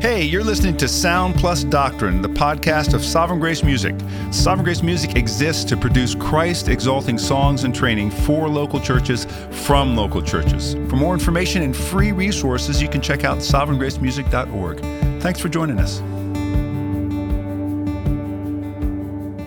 [0.00, 3.94] Hey, you're listening to Sound Plus Doctrine, the podcast of Sovereign Grace Music.
[4.30, 9.26] Sovereign Grace Music exists to produce Christ exalting songs and training for local churches
[9.66, 10.72] from local churches.
[10.88, 14.80] For more information and free resources, you can check out sovereigngracemusic.org.
[15.20, 16.00] Thanks for joining us.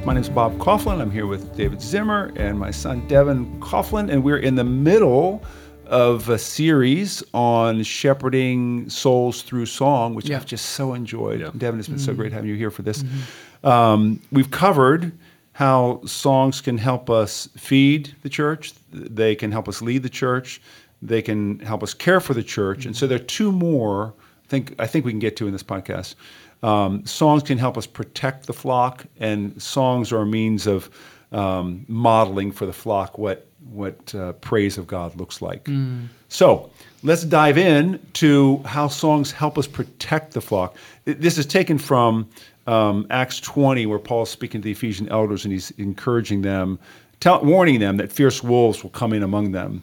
[0.06, 1.02] My name is Bob Kauflin.
[1.02, 5.44] I'm here with David Zimmer and my son Devon Kauflin, and we're in the middle
[5.94, 10.38] of a series on shepherding souls through song, which Yeah.
[10.38, 11.40] I've just so enjoyed.
[11.40, 11.52] Yeah.
[11.56, 13.04] Devon, it's been so great having you here for this.
[13.64, 15.12] Um, we've covered
[15.54, 20.60] how songs can help us feed the church, they can help us lead the church,
[21.04, 24.16] they can help us care for the church, and so there are two more.
[24.46, 26.16] I think I think we can get to in this podcast.
[26.64, 30.90] Um, songs can help us protect the flock, and songs are a means of
[31.32, 35.68] um, modeling for the flock what what uh, praise of God looks like.
[36.30, 36.70] So
[37.04, 40.76] let's dive in to how songs help us protect the flock.
[41.06, 42.30] This is taken from
[42.68, 46.80] um, Acts 20, where Paul's speaking to the Ephesian elders and he's encouraging them,
[47.20, 49.82] tell, warning them that fierce wolves will come in among them.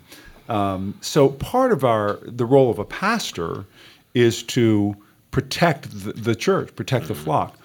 [0.48, 3.64] Um, so part of our the role of a pastor
[4.14, 4.96] is to
[5.30, 7.56] protect the, the church, protect the flock.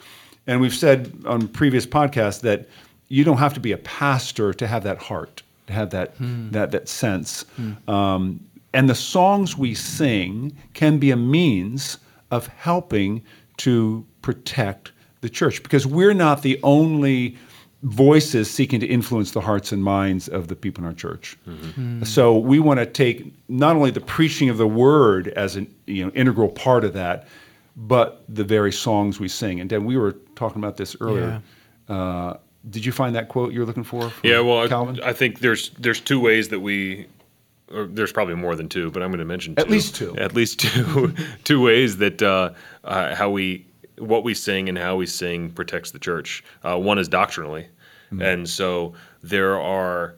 [0.48, 2.68] And we've said on previous podcasts that
[3.08, 6.14] you don't have to be a pastor to have that heart, to have that
[6.52, 7.46] that that sense.
[7.88, 8.40] Um,
[8.74, 11.98] and the songs we sing can be a means
[12.32, 13.24] of helping
[13.58, 17.38] to protect the church because we're not the only
[17.84, 21.38] voices seeking to influence the hearts and minds of the people in our church.
[22.04, 26.04] So we want to take not only the preaching of the word as an you
[26.04, 27.28] know integral part of that,
[27.78, 29.60] but the very songs we sing.
[29.62, 31.42] And then we were talking about this earlier.
[31.88, 32.38] Uh,
[32.70, 34.12] did you find that quote you're looking for?
[34.24, 35.00] Yeah, well, Calvin.
[35.04, 37.08] I, I think there's there's two ways that we,
[37.72, 39.62] or there's probably more than two, but I'm going to mention two.
[39.62, 40.18] At least two.
[40.18, 42.52] At least two, two ways that uh,
[42.84, 43.66] uh, how we
[43.98, 46.44] what we sing and how we sing protects the church.
[46.64, 47.68] Uh, one is doctrinally,
[48.10, 48.22] Hmm.
[48.22, 48.94] and so
[49.24, 50.16] there are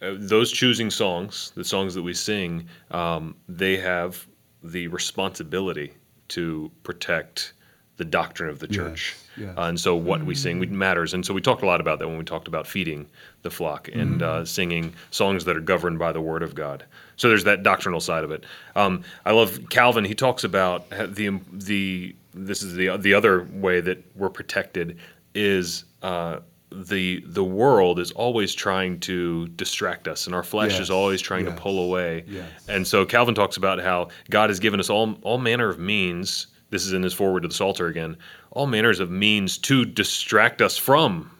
[0.00, 4.26] uh, those choosing songs, the songs that we sing, um, they have
[4.62, 5.92] the responsibility
[6.28, 7.52] to protect
[7.96, 9.16] the doctrine of the church.
[9.38, 9.56] yes.
[9.56, 11.14] Uh, and so what we sing we- matters.
[11.14, 13.06] And so we talked a lot about that when we talked about feeding
[13.42, 16.84] the flock and uh, singing songs that are governed by the Word of God.
[17.16, 18.44] So there's that doctrinal side of it.
[18.74, 20.04] Um, I love Calvin.
[20.04, 24.98] He talks about the the this is the the other way that we're protected
[25.34, 25.84] is.
[26.02, 26.40] Uh,
[26.72, 31.22] the the world is always trying to distract us and our flesh Yes, is always
[31.22, 32.50] trying yes, to pull away yes.
[32.68, 36.48] and so Calvin talks about how God has given us all all manner of means.
[36.70, 38.16] This is in his foreword to the Psalter again.
[38.50, 41.30] All manners of means to distract us from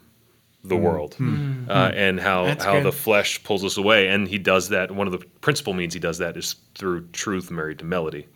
[0.63, 2.87] the world, uh, and how That's how good.
[2.87, 4.09] the flesh pulls us away.
[4.09, 4.91] And he does that.
[4.91, 8.27] One of the principal means he does that is through truth married to melody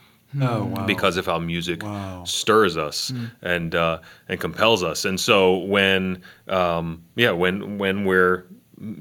[0.40, 0.86] oh wow!
[0.86, 2.22] because of how music Wow.
[2.24, 3.12] stirs us
[3.42, 5.04] and uh, and compels us.
[5.04, 8.46] And so when um, yeah when when we're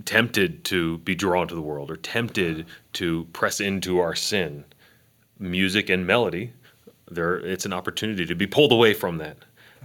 [0.06, 4.66] tempted to be drawn to the world or tempted to press into our sin,
[5.38, 6.52] music and melody,
[7.12, 9.38] there it's an opportunity to be pulled away from that.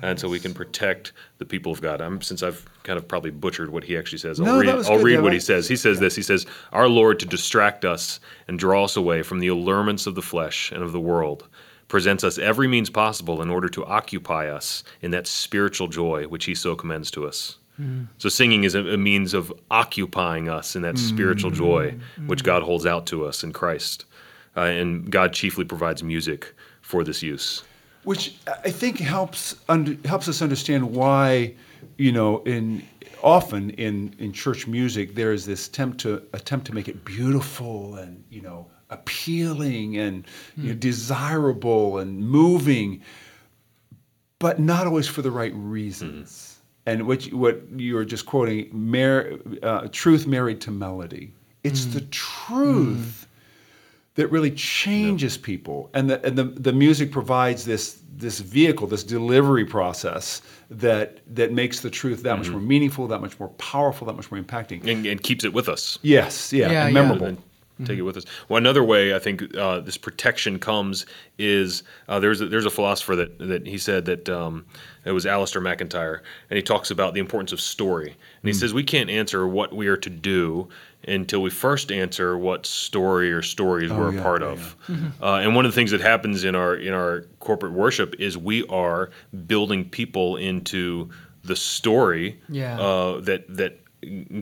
[0.03, 2.01] And so we can protect the people of God.
[2.01, 4.75] I'm, since I've kind of probably butchered what he actually says, I'll No, that read,
[4.75, 5.69] was I'll good, read what he says.
[5.69, 6.17] He says this.
[6.17, 10.15] He says, "Our Lord to distract us and draw us away from the allurements of
[10.15, 11.49] the flesh and of the world,
[11.89, 16.45] presents us every means possible in order to occupy us in that spiritual joy which
[16.45, 18.09] He so commends to us." Mm.
[18.19, 21.55] So singing is a, a means of occupying us in that spiritual mm.
[21.55, 22.27] joy mm.
[22.27, 24.07] which God holds out to us in Christ,
[24.57, 26.53] uh, and God chiefly provides music
[26.85, 27.65] for this use.
[28.05, 31.55] which I think helps under, helps us understand why,
[31.97, 32.87] you know, in
[33.23, 37.95] often in in church music there is this attempt to attempt to make it beautiful
[37.95, 40.79] and you know appealing and you know, hmm.
[40.79, 43.01] desirable and moving,
[44.39, 46.51] but not always for the right reasons.
[46.51, 46.61] Hmm.
[46.87, 51.33] And what you, what you were just quoting, mar- uh, truth married to melody.
[51.63, 51.93] It's hmm.
[51.93, 53.24] the truth
[54.17, 59.03] that really changes people and the, and the, the music provides this this vehicle this
[59.03, 60.41] delivery process
[60.71, 64.31] that that makes the truth that much more meaningful that much more powerful that much
[64.31, 65.99] more impacting and, and keeps it with us.
[66.03, 67.03] yes yeah, Yeah, and yeah.
[67.03, 67.39] memorable and
[67.87, 68.25] take it with us.
[68.49, 71.07] Well, another way I think uh, this protection comes
[71.39, 74.65] is uh, there's a, there's a philosopher that that he said that um,
[75.05, 78.73] it was Alasdair MacIntyre, and he talks about the importance of story, and he says
[78.73, 80.69] we can't answer what we are to do
[81.07, 84.77] until we first answer what story or stories we're yeah, a part yeah, of.
[85.21, 88.39] Uh, and one of the things that happens in our in our corporate worship is
[88.39, 89.11] we are
[89.47, 91.11] building people into
[91.43, 92.81] the story Yeah.
[92.81, 93.79] uh, that that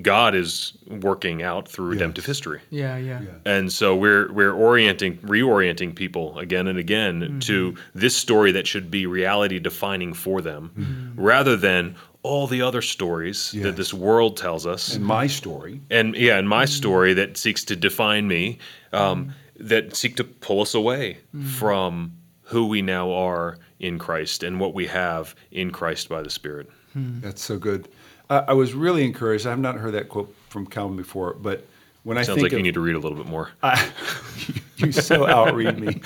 [0.03, 2.61] God is working out through redemptive history.
[2.71, 3.21] Yeah, yeah.
[3.45, 7.39] And so we're we're orienting, reorienting people again and again Mm-hmm.
[7.41, 11.21] to this story that should be reality defining for them, Mm-hmm.
[11.21, 13.65] rather than all the other stories Yes.
[13.65, 14.95] that this world tells us.
[14.95, 16.49] And my story, and yeah, in Mm-hmm.
[16.49, 18.59] my story that seeks to define me,
[18.93, 21.47] um, that seek to pull us away Mm-hmm.
[21.49, 22.13] from
[22.43, 26.69] who we now are in Christ and what we have in Christ by the Spirit.
[26.95, 27.89] that's so good.
[28.33, 29.47] Uh, I was really encouraged.
[29.47, 31.67] I've not heard that quote from Calvin before, but
[32.03, 33.51] when I Sounds think like of, you need to read a little bit more.
[34.79, 36.01] you so outread me.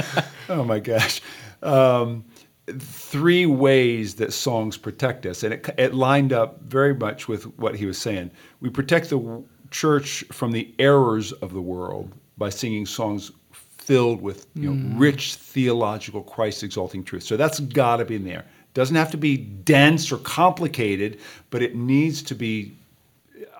[0.48, 1.20] oh my gosh.
[1.60, 2.24] Um,
[2.68, 7.74] three ways that songs protect us, and it, it lined up very much with what
[7.74, 8.30] he was saying.
[8.60, 9.42] We protect the
[9.72, 15.34] church from the errors of the world by singing songs filled with you know, rich
[15.34, 17.24] theological Christ exalting truth.
[17.24, 18.44] So that's got to be in there.
[18.74, 21.18] Doesn't have to be dense or complicated,
[21.50, 22.76] but it needs to be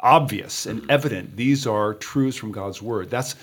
[0.02, 1.36] obvious and evident.
[1.36, 3.10] These are truths from God's word.
[3.10, 3.36] That's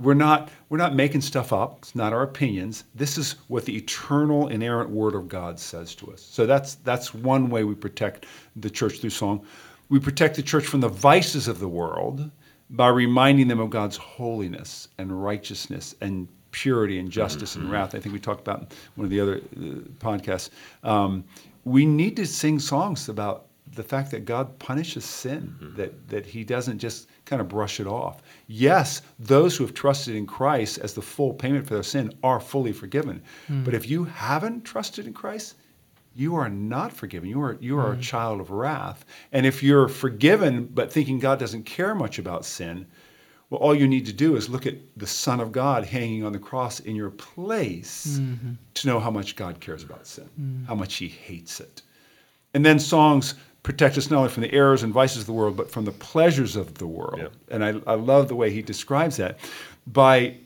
[0.00, 1.78] we're not we're not making stuff up.
[1.80, 2.84] It's not our opinions.
[2.94, 6.22] This is what the eternal inerrant word of God says to us.
[6.22, 8.26] So that's that's one way we protect
[8.56, 9.46] the church through song.
[9.88, 12.30] We protect the church from the vices of the world
[12.70, 17.94] by reminding them of God's holiness and righteousness and purity and justice and wrath.
[17.94, 19.60] I think we talked about in one of the other uh,
[19.98, 20.50] podcasts.
[20.84, 21.24] Um,
[21.64, 26.44] we need to sing songs about the fact that God punishes sin, that, that He
[26.44, 28.22] doesn't just kind of brush it off.
[28.46, 32.38] Yes, those who have trusted in Christ as the full payment for their sin are
[32.40, 33.22] fully forgiven.
[33.64, 35.56] But if you haven't trusted in Christ,
[36.14, 37.28] you are not forgiven.
[37.30, 39.06] You are, you are a child of wrath.
[39.32, 42.86] And if you're forgiven but thinking God doesn't care much about sin,
[43.52, 46.32] well, all you need to do is look at the Son of God hanging on
[46.32, 48.52] the cross in your place mm-hmm.
[48.72, 50.66] to know how much God cares about sin, mm.
[50.66, 51.82] how much He hates it.
[52.54, 55.54] And then songs protect us not only from the errors and vices of the world,
[55.54, 57.18] but from the pleasures of the world.
[57.18, 57.54] Yeah.
[57.54, 59.38] And I, I love the way he describes that
[59.86, 60.38] by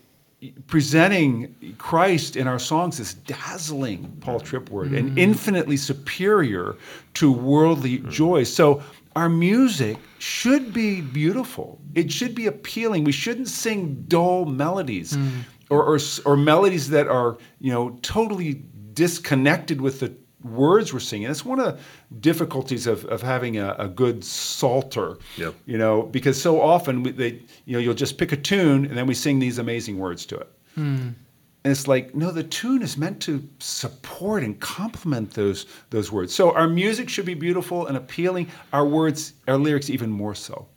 [0.67, 5.17] presenting Christ in our songs as dazzling, Paul Tripp word, and mm.
[5.17, 6.75] infinitely superior
[7.13, 8.11] to worldly mm.
[8.11, 8.53] joys.
[8.53, 8.83] So
[9.17, 11.81] our music should be beautiful.
[11.95, 13.03] It should be appealing.
[13.03, 15.39] We shouldn't sing dull melodies hmm.
[15.71, 18.61] or, or, or melodies that are, you know, totally
[18.93, 21.27] disconnected with the words we're singing.
[21.29, 21.79] That's one of the
[22.19, 25.17] difficulties of, of having a, a good psalter.
[25.37, 25.55] Yep.
[25.65, 28.95] You know, because so often we, they, you know, you'll just pick a tune and
[28.95, 30.51] then we sing these amazing words to it.
[30.75, 31.09] Hmm.
[31.63, 36.33] And it's like, no, the tune is meant to support and complement those those words.
[36.33, 38.47] So our music should be beautiful and appealing.
[38.71, 40.67] Our words, our lyrics, even more so,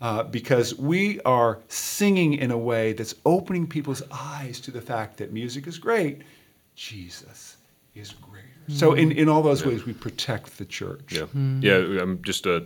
[0.00, 5.18] uh, because we are singing in a way that's opening people's eyes to the fact
[5.18, 6.22] that music is great.
[6.74, 7.56] Jesus
[7.94, 8.48] is greater.
[8.68, 11.12] So in, in all those ways, we protect the church.
[11.12, 11.26] Yeah,
[11.60, 12.00] yeah.
[12.00, 12.60] I'm just uh,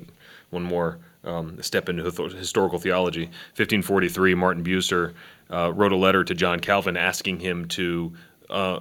[0.50, 3.24] one more um, step into historical theology.
[3.56, 5.14] 1543, Martin Bucer
[5.50, 8.12] uh, wrote a letter to John Calvin asking him to
[8.50, 8.80] uh,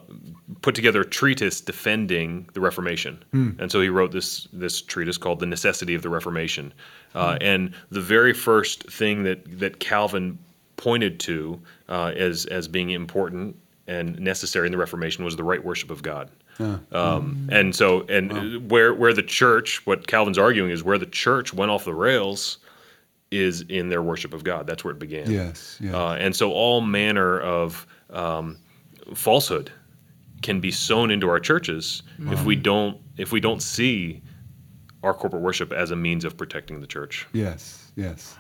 [0.62, 3.24] put together a treatise defending the Reformation,
[3.60, 6.74] and so he wrote this this treatise called "The Necessity of the Reformation."
[7.16, 10.38] Uh, And the very first thing that that Calvin
[10.78, 11.60] pointed to
[11.90, 13.56] uh, as as being important
[13.88, 16.30] and necessary in the Reformation was the right worship of God.
[16.92, 21.54] Um, and so, and where where the church, what Calvin's arguing is where the church
[21.54, 22.58] went off the rails,
[23.32, 24.68] is in their worship of God.
[24.68, 25.30] That's where it began.
[25.30, 25.94] Yes, yes.
[25.94, 28.58] Uh, and so, all manner of um,
[29.14, 29.72] falsehood
[30.42, 34.22] can be sown into our churches if we don't if we don't see
[35.04, 37.28] our corporate worship as a means of protecting the church.
[37.34, 38.38] Yes, yes.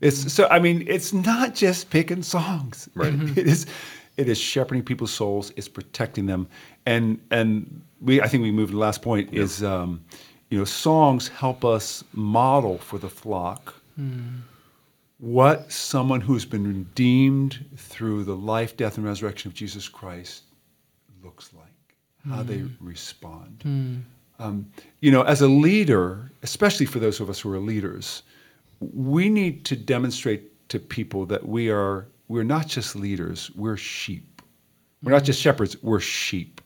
[0.00, 0.46] It's so.
[0.48, 2.88] I mean, it's not just picking songs.
[2.94, 3.14] Right.
[3.36, 3.66] It is.
[4.16, 5.52] It is shepherding people's souls.
[5.56, 6.48] It's protecting them,
[6.86, 8.20] and and we.
[8.20, 9.32] I think we moved to the last point.
[9.32, 10.04] Is um,
[10.50, 13.74] you know, songs help us model for the flock
[15.18, 20.42] what someone who's been redeemed through the life, death, and resurrection of Jesus Christ
[21.22, 21.96] looks like,
[22.28, 22.86] how they hmm.
[22.86, 23.60] respond.
[23.62, 23.96] Hmm.
[24.38, 28.22] Um, you know, as a leader, especially for those of us who are leaders,
[28.80, 34.42] we need to demonstrate to people that we are we're not just leaders, we're sheep.
[35.02, 35.44] We're not just hmm.
[35.44, 36.60] shepherds, we're sheep.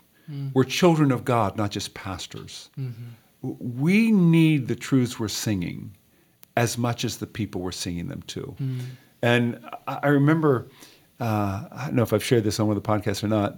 [0.54, 2.70] We're children of God, not just pastors.
[2.78, 3.04] Mm-hmm.
[3.42, 5.96] W- We need the truths we're singing
[6.56, 8.54] as much as the people we're singing them to.
[9.22, 10.68] And I remember,
[11.20, 13.56] uh, I don't know if I've shared this on one of the podcasts or not,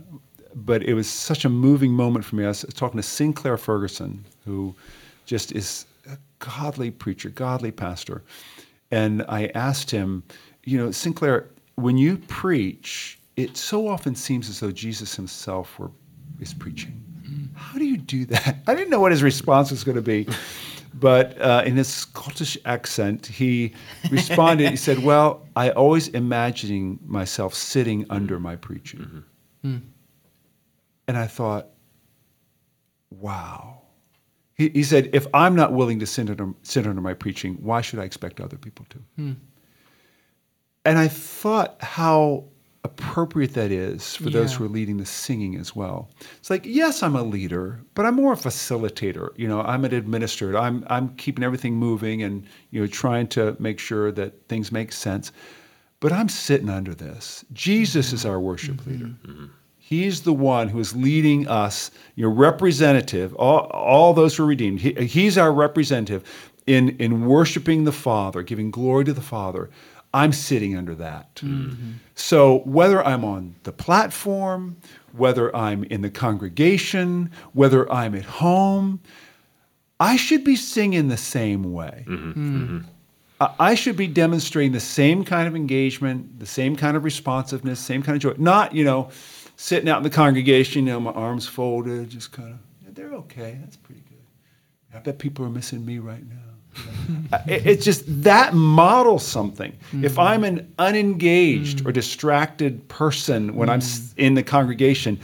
[0.55, 2.45] but it was such a moving moment for me.
[2.45, 4.75] I was talking to Sinclair Ferguson, who
[5.25, 8.23] just is a godly preacher, godly pastor.
[8.91, 10.23] And I asked him,
[10.65, 15.91] you know, Sinclair, when you preach, it so often seems as though Jesus himself were,
[16.41, 17.03] is preaching.
[17.55, 18.59] How do you do that?
[18.67, 20.29] I didn't know what his response was going to be.
[20.95, 23.75] But uh, in his Scottish accent, he
[24.11, 24.71] responded.
[24.71, 29.71] he said, "Well, I always imagining myself sitting under my preaching." Mm-hmm.
[29.71, 29.79] Hmm.
[31.09, 31.69] And I thought,
[33.11, 33.83] "Wow."
[34.55, 37.81] He, he said, "If I'm not willing to sit under, sit under my preaching, why
[37.81, 39.33] should I expect other people to?" Hmm.
[40.85, 42.45] And I thought how
[42.85, 46.11] appropriate that is for those who are leading the singing as well.
[46.39, 49.29] It's like, yes, I'm a leader, but I'm more a facilitator.
[49.37, 50.59] You know, I'm an administrator.
[50.59, 54.93] I'm I'm keeping everything moving and you know trying to make sure that things make
[54.93, 55.31] sense.
[56.01, 57.45] But I'm sitting under this.
[57.53, 58.91] Jesus is our worship mm-hmm.
[58.91, 59.05] leader.
[59.05, 59.31] Mm-hmm.
[59.31, 59.47] Mm-hmm.
[59.79, 64.81] He's the one who is leading us, your representative, all, all those who are redeemed.
[64.81, 66.25] He, he's our representative
[66.67, 69.71] in, in worshiping the Father, giving glory to the Father.
[70.15, 71.37] I'm sitting under that.
[71.37, 71.93] Mm-hmm.
[72.15, 74.77] So whether I'm on the platform,
[75.13, 79.01] whether I'm in the congregation, whether I'm at home,
[79.99, 82.05] I should be singing the same way.
[82.07, 82.31] Mm-hmm.
[82.63, 82.79] Mm-hmm.
[83.41, 87.81] I- I should be demonstrating the same kind of engagement, the same kind of responsiveness,
[87.81, 88.35] same kind of joy.
[88.43, 89.11] Not, you know,
[89.57, 93.59] sitting out in the congregation, you know, my arms folded, just kind of, they're okay.
[93.61, 94.19] That's pretty good.
[94.95, 96.37] I bet people are missing me right now.
[97.33, 99.73] Uh, it- it's just that models something.
[100.03, 100.25] If mm.
[100.25, 101.95] I'm an unengaged or mm.
[101.95, 104.15] distracted person when I'm mm.
[104.17, 105.19] in the congregation,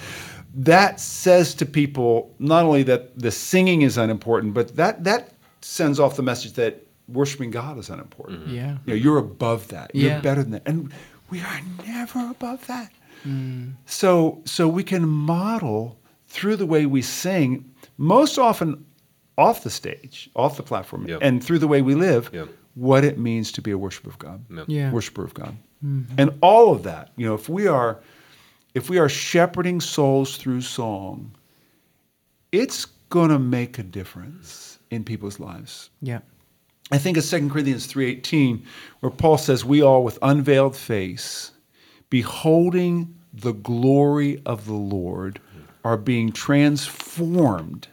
[0.55, 6.01] that says to people not only that the singing is unimportant, but that that sends
[6.01, 8.41] off the message that worshiping God is unimportant.
[8.45, 8.55] Mm-hmm.
[8.55, 8.71] Yeah.
[8.87, 9.91] You know, you're above that.
[9.95, 10.21] You're Yeah.
[10.21, 10.63] better than that.
[10.67, 10.93] And
[11.31, 12.91] we are never above that.
[13.87, 17.65] So so we can model through the way we sing,
[17.97, 18.85] most often
[19.39, 21.19] off the stage, off the platform, Yeah.
[21.23, 22.47] and through the way we live, Yeah.
[22.75, 24.45] what it means to be a worshiper of God.
[24.51, 24.65] Yeah.
[24.67, 24.93] Yeah.
[24.93, 25.57] Worshiper of God.
[25.85, 26.15] Mm-hmm.
[26.19, 28.01] And all of that, you know, if we are
[28.75, 31.33] if we are shepherding souls through song,
[32.53, 35.91] it's gonna make a difference in people's lives.
[36.03, 36.21] Yeah.
[36.91, 38.63] I think it's 2 Corinthians 3:18
[39.01, 41.53] where Paul says we all with unveiled face
[42.11, 45.63] beholding the glory of the Lord mm.
[45.85, 47.89] are being transformed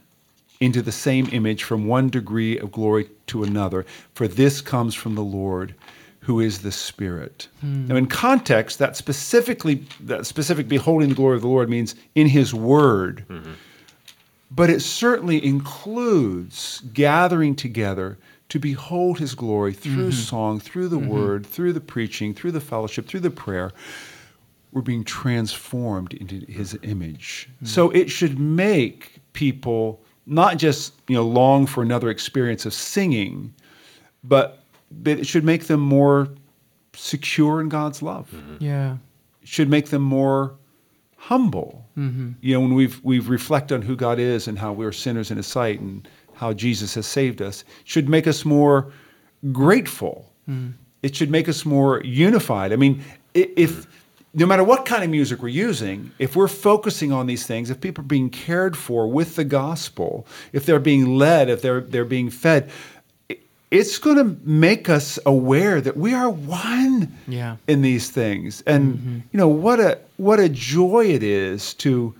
[0.60, 3.84] into the same image from one degree of glory to another
[4.14, 5.74] for this comes from the Lord
[6.20, 7.46] who is the spirit.
[7.60, 7.86] Hmm.
[7.86, 12.28] Now in context that specifically that specific beholding the glory of the Lord means in
[12.28, 13.52] his word mm-hmm.
[14.50, 20.10] but it certainly includes gathering together to behold his glory through mm-hmm.
[20.10, 21.08] song, through the mm-hmm.
[21.08, 23.72] word, through the preaching, through the fellowship, through the prayer.
[24.72, 27.48] We're being transformed into his image.
[27.64, 33.54] So it should make people not just you know long for another experience of singing,
[34.24, 36.28] but, but it should make them more
[36.94, 38.56] secure in God's love mm-hmm.
[38.64, 38.96] Yeah.
[39.44, 40.54] should make them more
[41.16, 41.84] humble.
[41.96, 42.32] Mm-hmm.
[42.40, 45.36] You know, when we've we've reflect on who God is and how we're sinners in
[45.36, 48.92] His sight and how Jesus has saved us, should make us more
[49.52, 50.30] grateful.
[50.48, 50.72] Mm.
[51.02, 52.72] It should make us more unified.
[52.72, 53.02] I mean,
[53.34, 53.86] i- if mm.
[54.36, 57.80] No matter what kind of music we're using, if we're focusing on these things, if
[57.80, 62.04] people are being cared for with the gospel, if they're being led, if they're they're
[62.04, 62.70] being fed,
[63.70, 67.56] it's going to make us aware that we are one Yeah.
[67.66, 68.62] in these things.
[68.66, 69.18] And mm-hmm.
[69.32, 72.14] you know what a what a joy it is to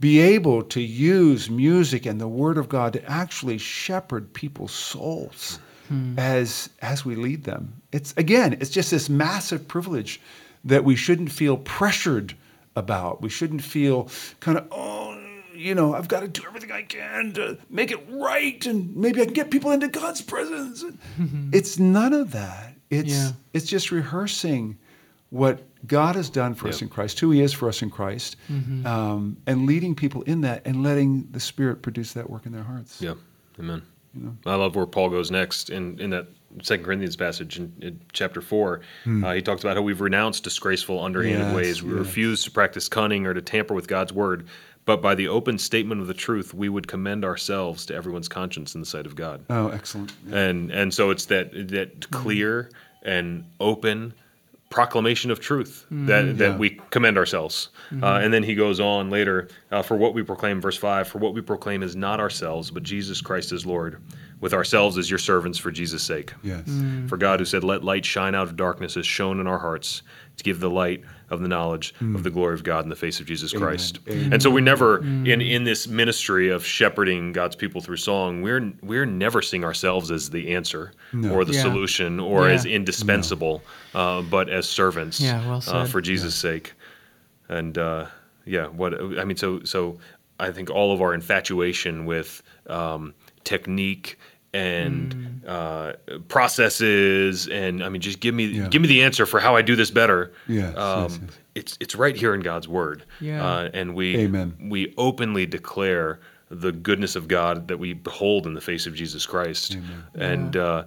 [0.00, 5.60] be able to use music and the word of god to actually shepherd people's souls
[5.88, 6.18] hmm.
[6.18, 7.80] as as we lead them.
[7.90, 10.20] It's again it's just this massive privilege
[10.64, 12.34] that we shouldn't feel pressured
[12.76, 14.08] about we shouldn't feel
[14.40, 15.20] kind of oh
[15.54, 19.20] you know i've got to do everything i can to make it right and maybe
[19.22, 20.84] i can get people into god's presence
[21.52, 23.30] it's none of that it's Yeah.
[23.52, 24.76] it's just rehearsing
[25.30, 28.36] what God has done for us in Christ, who He is for us in Christ,
[28.50, 28.86] Mm-hmm.
[28.86, 32.62] um, and leading people in that and letting the Spirit produce that work in their
[32.62, 33.02] hearts.
[33.02, 33.14] Yeah,
[33.58, 33.82] amen.
[34.14, 34.36] You know?
[34.46, 36.28] I love where Paul goes next in, in that
[36.62, 38.80] Second Corinthians passage in, in chapter four.
[39.06, 41.82] Uh, he talks about how we've renounced disgraceful, underhanded Yes, ways.
[41.82, 41.98] We yes.
[41.98, 44.46] refuse to practice cunning or to tamper with God's word.
[44.86, 48.74] But by the open statement of the truth, we would commend ourselves to everyone's conscience
[48.74, 49.42] in the sight of God.
[49.48, 50.12] Oh, excellent.
[50.28, 50.38] Yeah.
[50.40, 52.70] And and so it's that that clear
[53.02, 54.12] and open
[54.70, 56.56] proclamation of truth that, that Yeah.
[56.56, 57.68] we commend ourselves.
[58.02, 61.18] Uh, and then he goes on later, uh, for what we proclaim, verse 5, for
[61.18, 64.02] what we proclaim is not ourselves, but Jesus Christ is Lord,
[64.44, 66.34] with ourselves as your servants for Jesus' sake.
[66.42, 66.68] Yes.
[67.08, 70.02] For God, who said, Let light shine out of darkness, has shone in our hearts
[70.36, 73.20] to give the light of the knowledge of the glory of God in the face
[73.20, 73.66] of Jesus Amen.
[73.66, 74.00] Christ.
[74.06, 74.34] Amen.
[74.34, 78.70] And so we never, in, in this ministry of shepherding God's people through song, we're
[78.82, 81.32] we're never seeing ourselves as the answer No.
[81.32, 81.62] or the Yeah.
[81.62, 82.54] solution or Yeah.
[82.54, 83.62] as indispensable,
[83.94, 86.74] uh, but as servants Yeah, well uh, for Jesus' sake.
[87.48, 88.06] And uh,
[88.44, 89.98] yeah, what I mean, so so
[90.38, 94.18] I think all of our infatuation with um, technique
[94.54, 95.92] and uh,
[96.28, 98.68] processes, and I mean, just give me Yeah.
[98.68, 100.32] give me the answer for how I do this better.
[100.48, 101.38] Yes, um, yes, yes.
[101.54, 103.04] It's it's right here in God's word.
[103.20, 103.44] Yeah.
[103.44, 104.54] uh, and we Amen.
[104.70, 106.20] we openly declare
[106.50, 109.76] the goodness of God that we behold in the face of Jesus Christ,
[110.14, 110.84] and uh,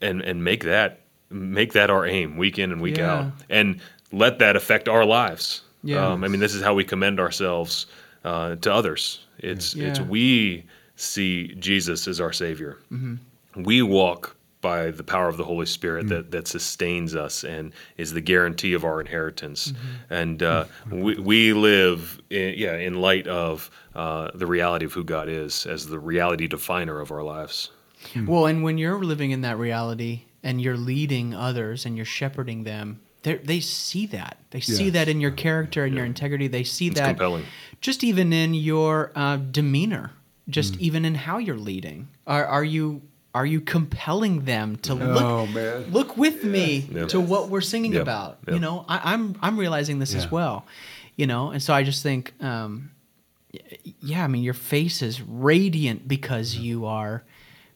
[0.00, 3.12] and and make that make that our aim week in and week Yeah.
[3.14, 3.80] out, and
[4.12, 5.62] let that affect our lives.
[5.82, 6.06] Yeah.
[6.06, 7.86] Um, I mean, this is how we commend ourselves
[8.24, 9.20] uh, to others.
[9.38, 10.64] It's it's we
[10.96, 12.78] see Jesus as our Savior.
[12.92, 13.62] Mm-hmm.
[13.62, 15.66] We walk by the power of the Holy.
[15.66, 19.72] Spirit that, that sustains us and is the guarantee of our inheritance.
[19.72, 20.14] Mm-hmm.
[20.14, 25.04] And uh, we, we live, in, yeah, in light of uh, the reality of who
[25.04, 27.70] God is as the reality definer of our lives.
[28.26, 32.64] Well, and when you're living in that reality and you're leading others and you're shepherding
[32.64, 34.38] them, they they see that.
[34.50, 36.48] They see that in your character and your integrity.
[36.48, 37.44] They see It's that compelling.
[37.80, 40.12] just even in your uh, demeanor,
[40.48, 40.80] just Mm.
[40.80, 42.08] even in how you're leading.
[42.26, 43.02] Are are you
[43.34, 45.90] are you compelling them to look Oh, man.
[45.90, 47.06] look with me Yeah.
[47.06, 48.00] to what we're singing Yeah.
[48.02, 48.38] about?
[48.46, 48.54] Yeah.
[48.54, 50.66] You know, I, I'm I'm realizing this as well.
[51.16, 52.90] You know, and so I just think, um,
[54.00, 57.22] yeah, I mean, your face is radiant because you are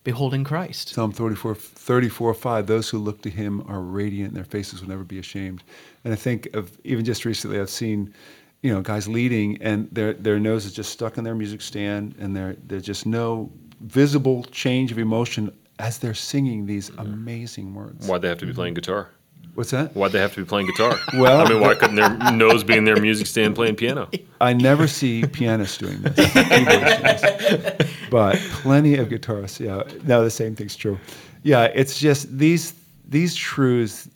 [0.05, 0.89] beholding Christ.
[0.91, 5.05] Psalm 34, 34, 5, those who look to him are radiant, their faces will never
[5.05, 5.63] be ashamed.
[6.05, 8.13] And I think of even just recently, I've seen,
[8.63, 12.15] you know, guys leading and their, their nose is just stuck in their music stand
[12.19, 13.51] and there, there's just no
[13.81, 17.01] visible change of emotion as they're singing these mm-hmm.
[17.01, 18.07] amazing words.
[18.09, 19.11] Why'd they have to be playing guitar?
[19.55, 19.95] What's that?
[19.95, 20.99] Why'd they have to be playing guitar?
[21.15, 24.09] Well- I mean, why couldn't their nose be in their music stand playing piano?
[24.41, 29.59] I never see pianists doing this, but plenty of guitarists.
[29.61, 30.99] Yeah, no, the same thing's true.
[31.43, 32.75] Yeah, it's just these
[33.09, 34.09] these truths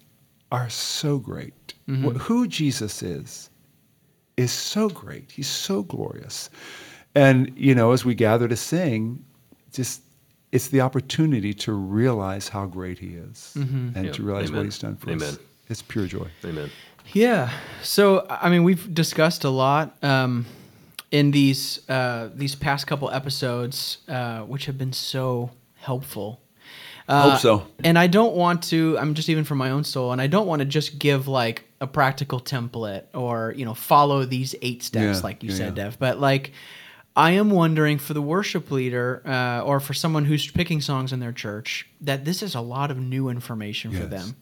[0.52, 1.74] are so great.
[1.88, 2.10] Mm-hmm.
[2.10, 3.50] Wh- Who Jesus is
[4.42, 5.30] is so great.
[5.30, 6.50] He's so glorious,
[7.14, 9.24] and you know, as we gather to sing,
[9.72, 10.02] just
[10.52, 14.12] it's the opportunity to realize how great He is, and Yeah.
[14.12, 14.58] to realize Amen.
[14.58, 15.22] what He's done for us.
[15.22, 15.38] Amen.
[15.68, 16.28] It's pure joy.
[16.44, 16.70] Amen.
[17.12, 17.50] Yeah.
[17.82, 20.44] So I mean, we've discussed a lot um,
[21.10, 26.40] in these uh, these past couple episodes, uh, which have been so helpful.
[27.08, 27.66] Uh, Hope so.
[27.82, 28.96] And I don't want to.
[28.98, 31.64] I'm just even for my own soul, and I don't want to just give like
[31.82, 35.76] a practical template or you know follow these eight steps Yeah, like you yeah, said,
[35.76, 35.84] yeah.
[35.84, 35.98] Dev.
[35.98, 36.52] But like.
[37.14, 41.20] I am wondering for the worship leader uh, or for someone who's picking songs in
[41.20, 44.34] their church that this is a lot of new information for them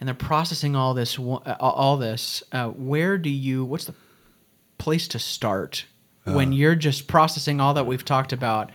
[0.00, 3.94] and they're processing all this uh, all this uh, where do you what's the
[4.78, 5.84] place to start
[6.26, 6.32] Uh.
[6.32, 8.72] when you're just processing all that we've talked about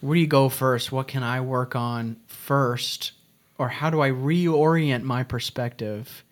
[0.00, 3.12] where do you go first what can i work on first
[3.58, 6.24] or how do i reorient my perspective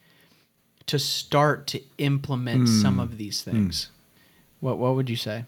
[0.87, 2.83] to start to implement Hmm.
[2.83, 3.90] some of these things
[4.61, 5.44] what what would you say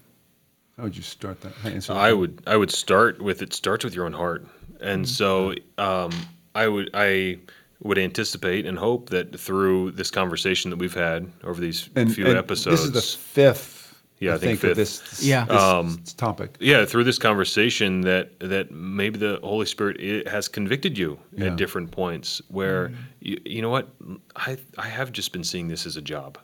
[0.77, 1.53] How would you start that?
[1.63, 1.99] How answer that?
[2.01, 4.47] I would I would start with it starts with your own heart,
[4.81, 5.09] and Mm-hmm.
[5.09, 6.13] so um,
[6.55, 7.39] I would I
[7.83, 12.27] would anticipate and hope that through this conversation that we've had over these and, few
[12.27, 13.78] and episodes, This is the fifth.
[14.21, 14.77] Yeah, I think of fifth.
[14.77, 14.99] this.
[15.01, 15.45] this Yeah.
[15.45, 16.57] this Um, topic.
[16.61, 21.47] yeah, through this conversation that that maybe the Holy Spirit has convicted you Yeah.
[21.47, 23.89] at different points where you, you know what
[24.37, 26.39] I I have just been seeing this as a job,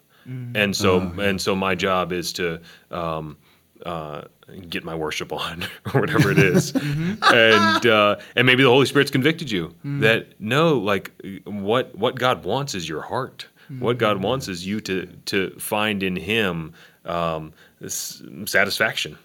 [0.55, 2.61] and so and so my job is to.
[2.91, 3.37] Um,
[3.85, 4.23] uh,
[4.71, 9.11] get my worship on or whatever it is, and uh, and maybe the Holy Spirit's
[9.11, 11.11] convicted you that no, like
[11.45, 13.47] what what God wants is your heart.
[13.79, 16.73] What God wants is you to to find in Him
[17.05, 19.17] um, s- satisfaction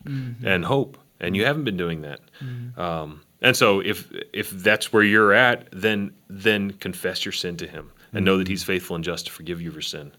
[0.44, 2.20] and hope, and you haven't been doing that.
[2.78, 7.68] Um, and so, if if that's where you're at, then then confess your sin to
[7.68, 10.12] Him and know that He's faithful and just to forgive you for sin,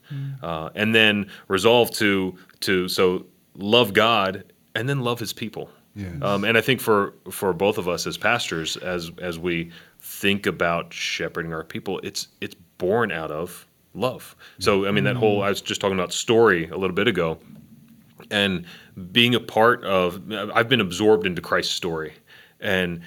[0.42, 5.68] uh, and then resolve to to so love God and then love His people.
[5.96, 6.22] Yes.
[6.22, 10.46] Um, and I think for for both of us as pastors, as as we think
[10.46, 14.36] about shepherding our people, it's it's born out of love.
[14.58, 17.38] So I mean that whole I was just talking about story a little bit ago,
[18.30, 18.64] and
[19.12, 20.20] being a part of
[20.54, 22.12] I've been absorbed into Christ's story,
[22.60, 23.00] and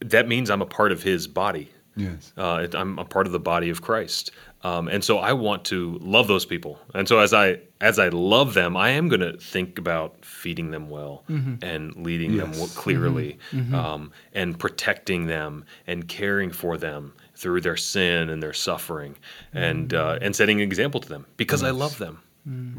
[0.00, 1.70] that means I'm a part of His body.
[1.96, 2.32] Yes.
[2.36, 4.30] Uh, it- I'm a part of the body of Christ,
[4.62, 6.78] um, and so I want to love those people.
[6.94, 10.70] And so as I as I love them, I am going to think about feeding
[10.70, 11.24] them well
[11.62, 12.58] and leading them Yes.
[12.58, 13.38] w- clearly,
[13.74, 19.16] Um, and protecting them and caring for them through their sin and their suffering,
[19.54, 22.18] and uh, and setting an example to them because I love them.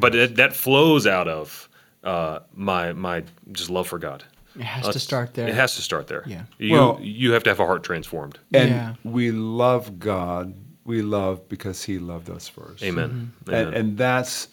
[0.04, 1.70] But it, that flows out of
[2.04, 4.24] uh, my my just love for God.
[4.56, 6.24] it has Uh, to start there It has to start there.
[6.28, 6.44] Yeah.
[6.60, 8.38] You Well- you have to have a heart transformed.
[8.54, 8.94] And Yeah.
[9.04, 10.54] we love God.
[10.84, 12.84] We love because He loved us first.
[12.84, 13.32] Amen.
[13.48, 13.74] And, Amen.
[13.80, 14.50] and that's,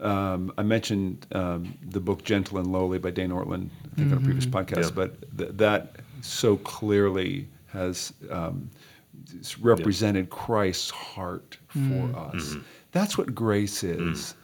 [0.00, 1.60] um, I mentioned um,
[1.94, 5.00] the book Gentle and Lowly by Dane Ortlund, I think on a previous podcast, Yeah.
[5.00, 5.82] but th- that
[6.20, 8.68] so clearly has um,
[9.60, 12.14] represented Christ's heart for mm-hmm.
[12.14, 12.50] us.
[12.50, 12.60] Mm-hmm.
[12.92, 13.98] That's what grace is.
[14.18, 14.34] Mm.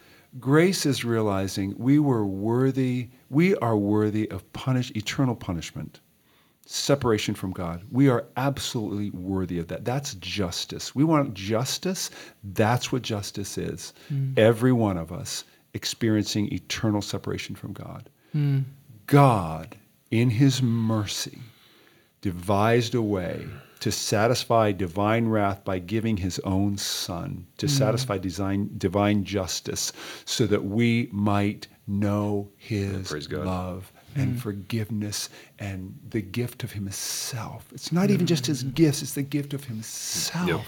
[0.40, 6.00] Grace is realizing we were worthy, we are worthy of punish, eternal punishment
[6.66, 7.82] separation from God.
[7.90, 9.84] We are absolutely worthy of that.
[9.84, 10.94] That's justice.
[10.94, 12.10] We want justice.
[12.42, 13.92] That's what justice is.
[14.12, 14.38] Mm.
[14.38, 15.44] Every one of us
[15.74, 18.08] experiencing eternal separation from God.
[18.34, 18.64] Mm.
[19.06, 19.76] God,
[20.10, 21.38] in his mercy,
[22.22, 23.46] devised a way
[23.84, 27.68] to satisfy divine wrath by giving his own son to mm.
[27.68, 29.92] satisfy design, divine justice
[30.24, 34.40] so that we might know his love and mm.
[34.40, 37.70] forgiveness and the gift of himself.
[37.74, 38.30] It's not even mm.
[38.30, 40.48] just his gifts, it's the gift of himself.
[40.48, 40.60] Yep.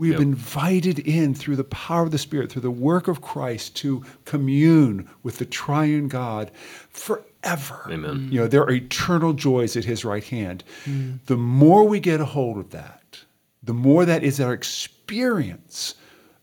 [0.00, 0.18] We have Yep.
[0.20, 4.02] been invited in through the power of the Spirit, through the work of Christ, to
[4.24, 6.50] commune with the triune God
[6.88, 7.86] forever.
[7.86, 8.28] Amen.
[8.32, 10.64] You know, there are eternal joys at his right hand.
[10.86, 11.18] Mm.
[11.26, 13.18] The more we get a hold of that,
[13.62, 15.96] the more that is our experience,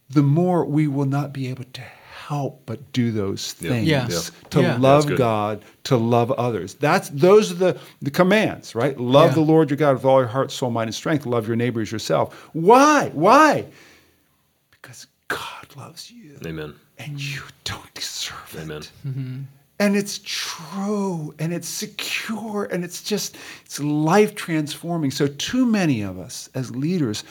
[0.08, 1.82] the more we will not be able to
[2.28, 4.08] help but do those things Yeah.
[4.10, 4.20] Yeah.
[4.50, 4.78] to Yeah.
[4.78, 6.74] love God, to love others.
[6.74, 9.00] That's those are the, the commands, right?
[9.00, 9.36] Love Yeah.
[9.36, 11.26] the Lord your God with all your heart, soul, mind, and strength.
[11.26, 12.34] Love your neighbor as yourself.
[12.54, 13.12] Why?
[13.14, 13.66] Why?
[14.72, 16.74] Because God loves you Amen.
[16.98, 18.62] and you don't deserve it.
[18.62, 18.82] Amen.
[19.08, 19.38] Mm-hmm.
[19.80, 25.12] And it's true and it's secure and it's just it's life transforming.
[25.12, 27.24] So too many of us as leaders,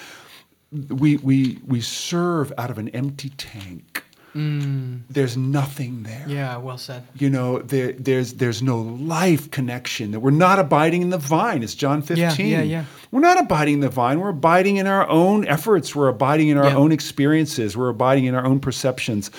[0.88, 4.04] we we we serve out of an empty tank.
[4.37, 5.01] Mm.
[5.09, 7.03] There's nothing there Yeah, well said.
[7.14, 11.62] you know there, there's there's no life connection that we're not abiding in the vine
[11.62, 12.85] it's john 15 yeah, yeah.
[13.11, 16.59] we're not abiding in the vine we're abiding in our own efforts we're abiding in
[16.59, 16.77] our Yeah.
[16.77, 19.31] own experiences we're abiding in our own perceptions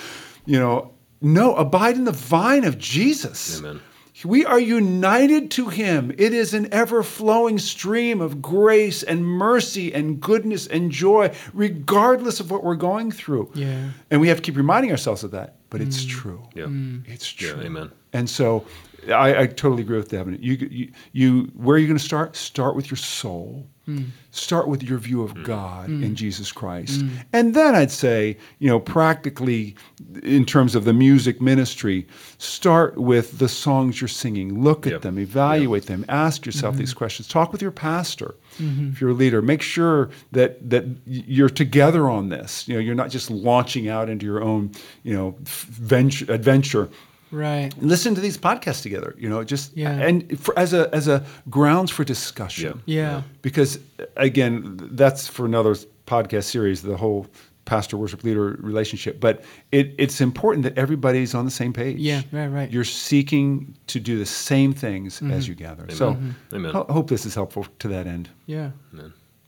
[0.46, 3.80] you know no abide in the vine of jesus Amen.
[4.24, 6.12] We are united to him.
[6.18, 12.40] It is an ever flowing stream of grace and mercy and goodness and joy, regardless
[12.40, 13.50] of what we're going through.
[13.54, 13.90] Yeah.
[14.10, 16.08] And we have to keep reminding ourselves of that, but it's mm.
[16.08, 16.48] true.
[16.54, 16.64] Yeah.
[16.64, 17.08] Mm.
[17.08, 17.62] It's Yeah, true.
[17.62, 17.92] amen.
[18.12, 18.64] And so
[19.08, 20.38] I, I totally agree with Devon.
[20.40, 22.36] You, you, you, where are you going to start?
[22.36, 23.66] Start with your soul.
[23.88, 24.08] Mm.
[24.32, 25.44] Start with your view of mm.
[25.44, 26.04] God mm.
[26.04, 27.02] and Jesus Christ.
[27.32, 29.74] And then I'd say, you know, practically
[30.22, 32.06] in terms of the music ministry,
[32.36, 34.62] start with the songs you're singing.
[34.62, 36.98] Look at them, evaluate them, ask yourself these mm-hmm.
[36.98, 37.28] questions.
[37.28, 38.90] Talk with your pastor mm-hmm.
[38.90, 39.40] if you're a leader.
[39.40, 42.68] Make sure that that you're together on this.
[42.68, 46.90] You know, you're not just launching out into your own, you know, venture adventure
[47.30, 47.70] Right.
[47.82, 49.90] listen to these podcasts together you know just Yeah.
[49.92, 53.22] and for, as a as a grounds for discussion Yeah.
[53.42, 53.78] because
[54.16, 55.74] again that's for another
[56.06, 57.26] podcast series the whole
[57.66, 62.22] pastor worship leader relationship but it, it's important that everybody's on the same page Yeah,
[62.32, 62.70] right, right.
[62.72, 66.16] you're seeking to do the same things as you gather so
[66.54, 66.72] Amen.
[66.72, 68.70] ho- hope this is helpful to that end Yeah.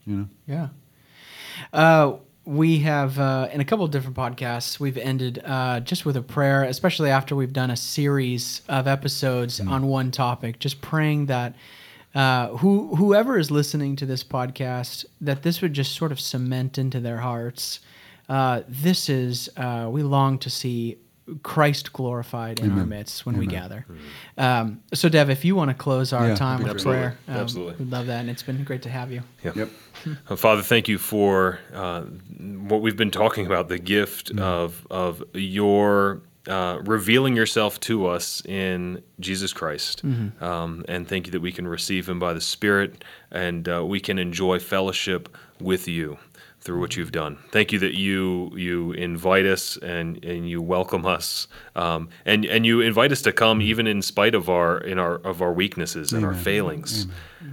[0.04, 0.68] you know Yeah.
[1.72, 2.16] Uh,
[2.50, 6.22] we have, uh, in a couple of different podcasts, we've ended uh, just with a
[6.22, 11.54] prayer, especially after we've done a series of episodes on one topic, just praying that
[12.12, 16.76] uh, who whoever is listening to this podcast, that this would just sort of cement
[16.76, 17.78] into their hearts.
[18.28, 20.96] Uh, this is, uh, we long to see
[21.42, 23.86] Christ glorified in our midst when we gather.
[24.38, 27.36] Um, so, Dev, if you want to close our Yeah, time with be prayer, um,
[27.36, 27.74] Absolutely.
[27.84, 28.20] we'd love that.
[28.20, 29.22] And it's been great to have you.
[29.44, 29.52] Yeah.
[29.54, 29.70] yep
[30.28, 35.22] Uh, Father, thank you for uh, what we've been talking about the gift of, of
[35.34, 40.02] your uh, revealing yourself to us in Jesus Christ.
[40.40, 44.00] Um, and thank you that we can receive him by the Spirit and uh, we
[44.00, 45.28] can enjoy fellowship
[45.60, 46.18] with you
[46.60, 47.38] through what you've done.
[47.50, 52.66] Thank you that you you invite us and, and you welcome us um, and and
[52.66, 56.12] you invite us to come even in spite of our in our of our weaknesses
[56.12, 57.06] and our failings.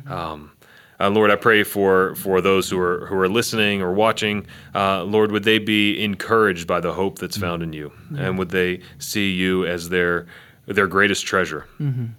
[0.07, 0.51] Um,
[0.99, 4.47] uh, Lord, I pray for, for those who are who are listening or watching.
[4.73, 8.49] Uh, Lord, would they be encouraged by the hope that's found in you, and would
[8.49, 10.25] they see you as their
[10.67, 11.65] their greatest treasure?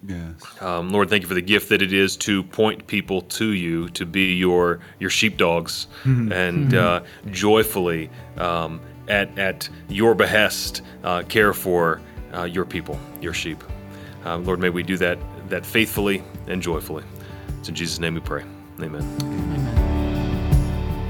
[0.06, 3.52] yes Um, Lord, thank you for the gift that it is to point people to
[3.52, 11.22] you, to be your your sheepdogs, and uh, joyfully um, at at your behest uh,
[11.28, 12.00] care for
[12.34, 13.62] uh, your people, your sheep.
[14.24, 17.04] Um, Lord, may we do that that faithfully and joyfully.
[17.58, 18.44] It's in Jesus' name we pray.
[18.80, 19.02] Amen.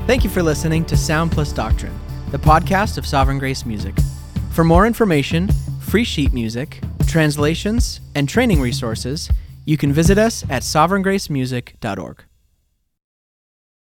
[0.07, 1.93] Thank you for listening to Sound Plus Doctrine,
[2.31, 3.95] the podcast of Sovereign Grace Music.
[4.53, 5.49] For more information,
[5.81, 9.29] free sheet music, translations, and training resources,
[9.65, 12.28] you can visit us at sovereigngracemusic.org.